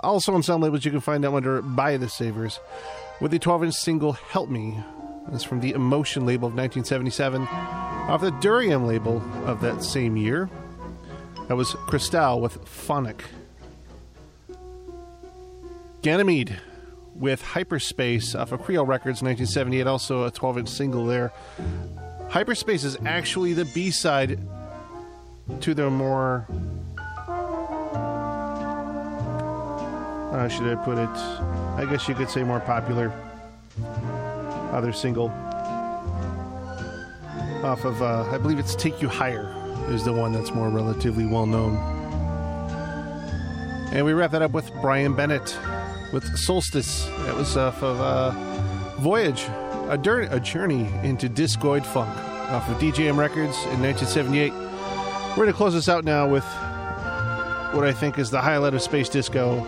also 0.01 0.35
on 0.35 0.43
some 0.43 0.61
labels 0.61 0.85
you 0.85 0.91
can 0.91 0.99
find 0.99 1.25
out 1.25 1.35
under 1.35 1.63
By 1.63 1.97
the 1.97 2.09
Savers, 2.09 2.59
with 3.21 3.31
the 3.31 3.39
12 3.39 3.63
inch 3.63 3.75
single 3.75 4.15
Help 4.15 4.51
Me. 4.51 4.83
That's 5.29 5.45
from 5.45 5.61
the 5.61 5.71
Emotion 5.75 6.27
label 6.27 6.49
of 6.49 6.55
1977, 6.55 7.47
off 7.47 8.21
the 8.21 8.33
Durium 8.33 8.85
label 8.85 9.23
of 9.47 9.61
that 9.61 9.85
same 9.85 10.17
year. 10.17 10.51
That 11.51 11.57
was 11.57 11.75
Cristal 11.89 12.41
with 12.41 12.65
Phonic. 12.65 13.25
Ganymed 16.01 16.57
with 17.17 17.43
Hyperspace 17.43 18.37
off 18.37 18.53
of 18.53 18.63
Creole 18.63 18.87
Records 18.87 19.21
1978, 19.21 19.85
also 19.89 20.27
a 20.27 20.31
12 20.31 20.59
inch 20.59 20.69
single 20.69 21.07
there. 21.07 21.33
Hyperspace 22.29 22.85
is 22.85 22.97
actually 23.05 23.53
the 23.55 23.65
B 23.65 23.91
side 23.91 24.39
to 25.63 25.75
their 25.75 25.91
more. 25.91 26.47
How 30.31 30.47
should 30.47 30.69
I 30.69 30.77
put 30.85 30.99
it? 30.99 31.09
I 31.09 31.85
guess 31.91 32.07
you 32.07 32.15
could 32.15 32.31
say 32.31 32.45
more 32.45 32.61
popular 32.61 33.13
other 34.71 34.93
single 34.93 35.31
off 37.65 37.85
of, 37.85 38.01
uh, 38.01 38.29
I 38.31 38.39
believe 38.39 38.61
it's 38.61 38.77
Take 38.77 39.03
You 39.03 39.09
Higher 39.09 39.60
is 39.89 40.05
the 40.05 40.13
one 40.13 40.33
that's 40.33 40.53
more 40.53 40.69
relatively 40.69 41.27
well 41.27 41.47
known. 41.47 41.77
And 43.93 44.05
we 44.05 44.13
wrap 44.13 44.31
that 44.31 44.43
up 44.43 44.53
with 44.53 44.71
Brian 44.81 45.15
Bennett 45.15 45.59
with 46.13 46.25
Solstice. 46.37 47.07
That 47.25 47.35
was 47.35 47.57
off 47.57 47.83
of 47.83 48.01
uh, 48.01 48.31
Voyage, 49.01 49.43
a, 49.89 49.99
a 50.31 50.41
journey 50.41 50.89
into 51.03 51.29
discoid 51.29 51.85
funk 51.85 52.17
off 52.51 52.69
of 52.69 52.77
DJM 52.79 53.17
Records 53.17 53.57
in 53.67 53.81
1978. 53.81 54.53
We're 54.53 55.37
going 55.37 55.49
to 55.49 55.53
close 55.55 55.75
this 55.75 55.89
out 55.89 56.05
now 56.05 56.29
with 56.29 56.45
what 57.75 57.85
I 57.85 57.93
think 57.93 58.19
is 58.19 58.31
the 58.31 58.41
highlight 58.41 58.75
of 58.75 58.83
Space 58.83 59.09
Disco. 59.09 59.65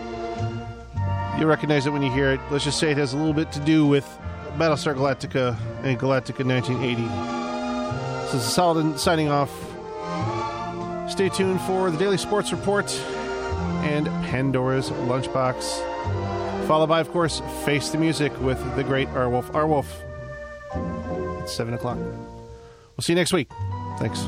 You 1.39 1.45
recognize 1.45 1.85
it 1.87 1.91
when 1.91 2.01
you 2.01 2.11
hear 2.11 2.31
it. 2.31 2.39
Let's 2.51 2.63
just 2.63 2.79
say 2.79 2.91
it 2.91 2.97
has 2.97 3.13
a 3.13 3.17
little 3.17 3.33
bit 3.33 3.51
to 3.53 3.59
do 3.61 3.87
with 3.87 4.05
Battlestar 4.57 4.93
Galactica 4.95 5.57
and 5.83 5.97
Galactica 5.99 6.45
1980. 6.45 7.01
So 8.29 8.39
Saladin 8.39 8.97
signing 8.97 9.29
off. 9.29 9.49
Stay 11.13 11.29
tuned 11.29 11.61
for 11.61 11.91
the 11.91 11.97
Daily 11.99 12.17
Sports 12.17 12.51
Report 12.51 12.91
and 13.83 14.07
Pandora's 14.25 14.89
Lunchbox. 14.89 16.67
Followed 16.67 16.87
by, 16.87 17.01
of 17.01 17.11
course, 17.11 17.39
Face 17.65 17.89
the 17.89 17.99
Music 17.99 18.31
with 18.41 18.57
the 18.75 18.83
great 18.83 19.07
Arwulf 19.09 19.43
Arwulf. 19.51 19.85
It's 21.43 21.53
7 21.53 21.75
o'clock. 21.75 21.99
We'll 21.99 23.03
see 23.03 23.13
you 23.13 23.17
next 23.17 23.31
week. 23.31 23.47
Thanks. 23.99 24.23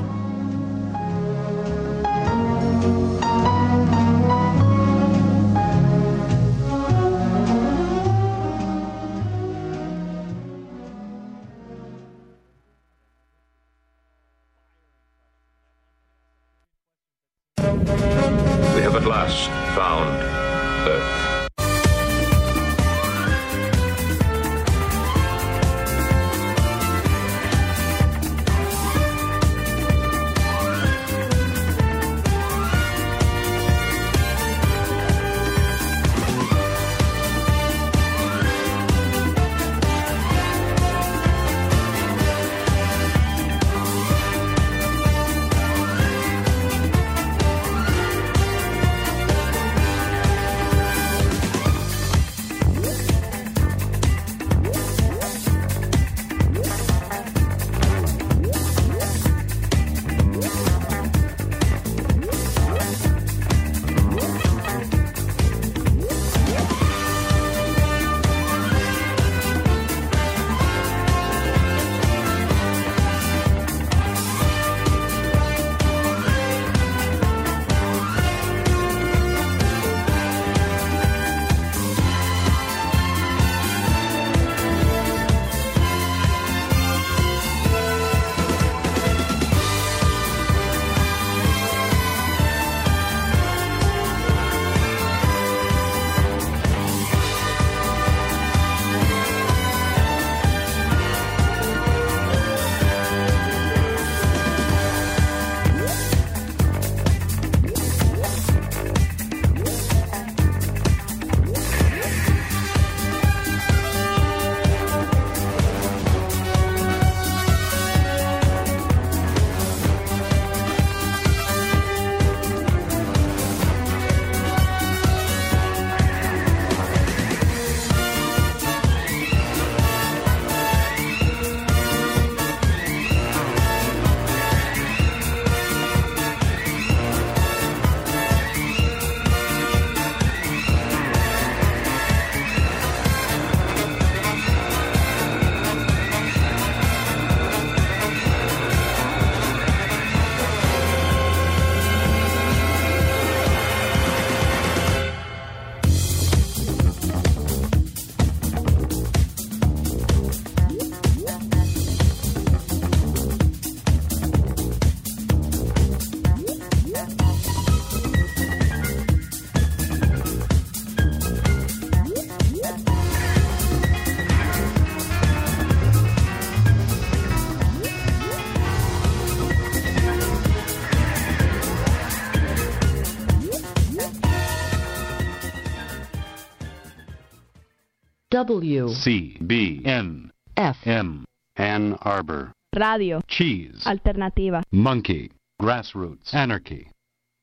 W 188.45 188.89
C 188.89 189.37
B 189.45 189.81
N 189.85 190.31
F 190.55 190.77
M 190.85 191.25
Ann 191.55 191.97
Arbor 192.01 192.53
Radio. 192.75 193.21
Cheese 193.27 193.81
Alternativa. 193.87 194.63
Monkey 194.71 195.31
Grassroots 195.59 196.33
Anarchy 196.33 196.91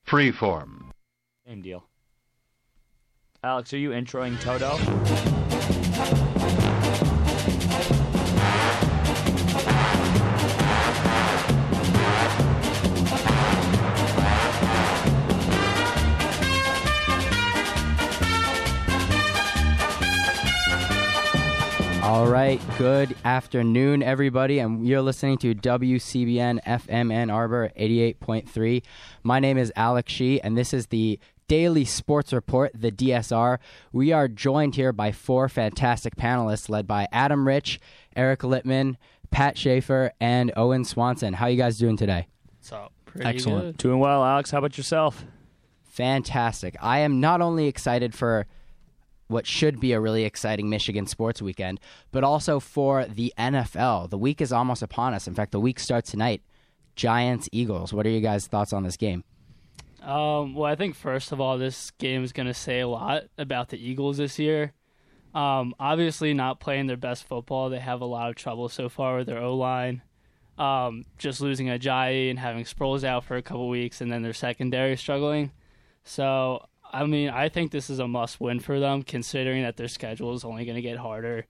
Freeform 0.07 0.91
Same 1.47 1.63
deal. 1.63 1.85
Alex, 3.43 3.73
are 3.73 3.79
you 3.79 3.91
introing 3.91 4.39
Toto? 4.41 4.79
All 22.13 22.27
right, 22.27 22.61
good 22.77 23.17
afternoon, 23.25 24.03
everybody, 24.03 24.59
and 24.59 24.87
you're 24.87 25.01
listening 25.01 25.39
to 25.39 25.55
WCBN 25.55 26.63
FM 26.63 27.11
Ann 27.11 27.31
Arbor 27.31 27.71
88.3. 27.75 28.83
My 29.23 29.41
name 29.41 29.57
is 29.57 29.73
Alex 29.77 30.13
Shee, 30.13 30.39
and 30.39 30.55
this 30.55 30.75
is 30.75 30.89
the 30.89 31.19
Daily 31.49 31.87
Sports 31.87 32.35
Report, 32.35 32.71
the 32.75 32.93
DSR. 32.93 33.57
We 33.93 34.13
are 34.13 34.29
joined 34.29 34.75
here 34.75 34.93
by 34.93 35.11
four 35.11 35.49
fantastic 35.49 36.15
panelists 36.17 36.69
led 36.69 36.87
by 36.87 37.09
Adam 37.13 37.47
Rich, 37.47 37.81
Eric 38.15 38.41
Littman, 38.41 38.97
Pat 39.31 39.57
Schaefer, 39.57 40.13
and 40.21 40.53
Owen 40.55 40.85
Swanson. 40.85 41.33
How 41.33 41.47
are 41.47 41.51
you 41.51 41.57
guys 41.57 41.79
doing 41.79 41.97
today? 41.97 42.27
So 42.61 42.91
Excellent. 43.23 43.79
Doing 43.79 44.01
well, 44.01 44.23
Alex. 44.23 44.51
How 44.51 44.59
about 44.59 44.77
yourself? 44.77 45.25
Fantastic. 45.85 46.77
I 46.83 46.99
am 46.99 47.21
not 47.21 47.41
only 47.41 47.69
excited 47.69 48.15
for 48.15 48.47
what 49.33 49.47
should 49.47 49.81
be 49.81 49.93
a 49.93 50.01
really 50.01 50.25
exciting 50.25 50.69
Michigan 50.71 51.07
sports 51.07 51.43
weekend, 51.43 51.81
but 52.13 52.23
also 52.23 52.61
for 52.61 53.05
the 53.07 53.33
NFL. 53.39 54.11
The 54.11 54.19
week 54.19 54.41
is 54.41 54.53
almost 54.53 54.83
upon 54.83 55.15
us. 55.15 55.27
In 55.27 55.35
fact, 55.35 55.53
the 55.53 55.61
week 55.61 55.81
starts 55.81 56.11
tonight. 56.11 56.43
Giants, 56.95 57.49
Eagles. 57.53 57.93
What 57.93 58.07
are 58.07 58.11
you 58.11 58.21
guys' 58.21 58.47
thoughts 58.47 58.73
on 58.73 58.83
this 58.83 58.97
game? 58.97 59.25
Um, 60.03 60.55
well, 60.55 60.71
I 60.71 60.75
think 60.75 60.95
first 60.95 61.33
of 61.33 61.41
all, 61.41 61.59
this 61.59 61.91
game 61.93 62.25
is 62.25 62.33
going 62.33 62.49
to 62.49 62.55
say 62.55 62.81
a 62.81 62.89
lot 62.89 63.25
about 63.39 63.69
the 63.69 63.79
Eagles 63.79 64.17
this 64.19 64.39
year. 64.39 64.73
Um, 65.35 65.75
obviously, 65.79 66.35
not 66.35 66.61
playing 66.61 66.87
their 66.87 66.97
best 66.97 67.25
football. 67.25 67.71
They 67.71 67.79
have 67.79 68.01
a 68.01 68.07
lot 68.07 68.29
of 68.29 68.37
trouble 68.37 68.69
so 68.69 68.89
far 68.89 69.17
with 69.19 69.27
their 69.27 69.39
O 69.39 69.57
line. 69.57 70.03
Um, 70.59 71.05
just 71.19 71.41
losing 71.41 71.69
Ajayi 71.69 72.29
and 72.29 72.39
having 72.39 72.65
Sproles 72.65 73.05
out 73.05 73.25
for 73.25 73.37
a 73.37 73.43
couple 73.43 73.69
weeks, 73.69 74.01
and 74.01 74.13
then 74.13 74.23
their 74.23 74.35
secondary 74.35 74.97
struggling. 74.97 75.53
So, 76.05 76.67
I 76.93 77.07
mean, 77.07 77.31
I 77.31 77.49
think 77.49 77.73
this 77.73 77.89
is 77.89 77.99
a 77.99 78.07
must 78.07 78.41
win 78.41 78.61
for 78.61 78.79
them, 78.79 79.03
considering 79.03 79.63
that 79.63 79.77
their 79.77 79.89
schedule 79.89 80.35
is 80.35 80.45
only 80.45 80.65
going 80.65 80.77
to 80.77 80.83
get 80.83 80.99
harder. 80.99 81.47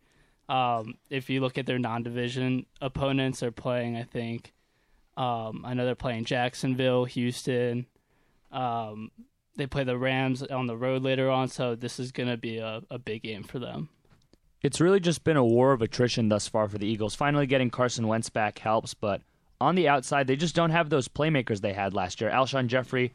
Um, 0.49 0.95
if 1.11 1.29
you 1.29 1.41
look 1.41 1.59
at 1.59 1.67
their 1.67 1.79
non 1.79 2.03
division 2.03 2.67
opponents, 2.81 3.41
they're 3.41 3.51
playing, 3.51 3.97
I 3.97 4.05
think, 4.05 4.53
um, 5.17 5.65
I 5.65 5.75
know 5.75 5.85
they're 5.85 5.95
playing 5.95 6.25
Jacksonville, 6.25 7.05
Houston. 7.07 7.87
Um, 8.53 9.11
they 9.57 9.67
play 9.67 9.85
the 9.85 9.99
Rams 9.99 10.43
on 10.43 10.67
the 10.67 10.77
road 10.77 11.03
later 11.03 11.31
on, 11.31 11.49
so 11.49 11.75
this 11.75 11.99
is 11.99 12.13
going 12.13 12.29
to 12.29 12.37
be 12.37 12.59
a, 12.59 12.83
a 12.91 12.99
big 12.99 13.23
game 13.23 13.43
for 13.43 13.59
them. 13.59 13.89
It's 14.63 14.81
really 14.81 15.01
just 15.01 15.25
been 15.25 15.37
a 15.37 15.45
war 15.45 15.73
of 15.73 15.83
attrition 15.83 16.29
thus 16.29 16.47
far 16.47 16.69
for 16.69 16.79
the 16.79 16.87
Eagles. 16.87 17.15
Finally 17.15 17.47
getting 17.47 17.71
Carson 17.71 18.07
Wentz 18.07 18.31
back 18.31 18.59
helps, 18.61 18.95
but 18.95 19.23
on 19.61 19.75
the 19.75 19.89
outside, 19.89 20.27
they 20.27 20.37
just 20.37 20.55
don't 20.55 20.71
have 20.71 20.89
those 20.89 21.09
playmakers 21.09 21.61
they 21.61 21.73
had 21.73 21.95
last 21.95 22.21
year. 22.21 22.31
Alshon 22.31 22.69
Jeffery 22.69 23.13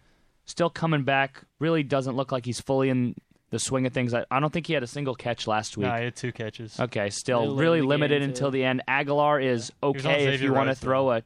still 0.47 0.71
coming 0.71 1.03
back, 1.03 1.43
really 1.59 1.83
doesn't 1.83 2.15
look 2.15 2.31
like 2.31 2.45
he's 2.45 2.59
fully 2.59 2.89
in 2.89 3.13
the 3.51 3.59
swing 3.59 3.85
of 3.85 3.93
things. 3.93 4.13
I, 4.13 4.25
I 4.31 4.39
don't 4.39 4.51
think 4.51 4.65
he 4.67 4.73
had 4.73 4.83
a 4.83 4.87
single 4.87 5.13
catch 5.15 5.45
last 5.47 5.77
week. 5.77 5.87
No, 5.87 5.95
he 5.95 6.05
had 6.05 6.15
two 6.15 6.31
catches. 6.31 6.79
Okay, 6.79 7.09
still 7.11 7.55
Really 7.55 7.79
really 7.79 7.81
limited 7.81 7.83
the 7.83 7.87
limited 7.87 8.19
game, 8.21 8.29
until 8.29 8.47
too. 8.47 8.57
the 8.57 8.63
end. 8.65 8.81
Agholor 8.89 9.43
is 9.43 9.71
okay 9.83 10.33
if 10.33 10.41
you 10.41 10.53
want 10.53 10.69
to 10.69 10.75
throw 10.75 11.11
a 11.11 11.23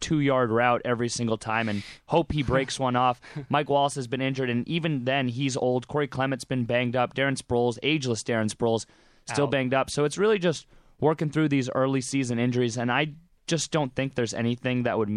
two 0.00 0.18
yard 0.18 0.50
route 0.50 0.82
every 0.84 1.08
single 1.08 1.38
time 1.38 1.68
and 1.68 1.82
hope 2.06 2.32
he 2.32 2.42
breaks 2.42 2.78
one 2.78 2.96
off. 2.96 3.20
Mike 3.48 3.70
Wallace 3.70 3.94
has 3.94 4.08
been 4.08 4.20
injured, 4.20 4.50
and 4.50 4.66
even 4.66 5.04
then, 5.04 5.28
he's 5.28 5.56
old. 5.56 5.86
Corey 5.86 6.08
Clement's 6.08 6.44
been 6.44 6.64
banged 6.64 6.96
up. 6.96 7.14
Darren 7.14 7.40
Sproles, 7.40 7.78
ageless 7.82 8.22
Darren 8.24 8.50
Sproles, 8.52 8.84
still 9.26 9.44
Out. 9.44 9.50
banged 9.52 9.74
up. 9.74 9.90
So 9.90 10.04
it's 10.04 10.18
really 10.18 10.38
just 10.38 10.66
working 10.98 11.30
through 11.30 11.48
these 11.48 11.70
early 11.70 12.00
season 12.00 12.38
injuries, 12.40 12.76
and 12.76 12.90
I 12.90 13.12
just 13.46 13.70
don't 13.70 13.94
think 13.94 14.14
there's 14.14 14.34
anything 14.34 14.84
that 14.84 14.98
would 14.98 15.10